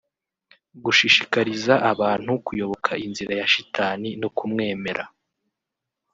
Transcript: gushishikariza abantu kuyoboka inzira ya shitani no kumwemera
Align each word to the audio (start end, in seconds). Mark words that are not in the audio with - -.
gushishikariza 0.83 1.73
abantu 1.91 2.31
kuyoboka 2.45 2.91
inzira 3.05 3.33
ya 3.39 3.47
shitani 3.53 4.09
no 4.21 4.29
kumwemera 4.37 5.03